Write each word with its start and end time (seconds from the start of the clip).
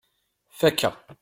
Fakeɣ. 0.59 0.93